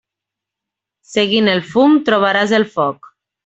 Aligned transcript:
Seguint 1.11 1.51
el 1.53 1.61
fum 1.75 1.95
trobaràs 2.11 2.59
el 2.61 2.67
foc. 2.81 3.15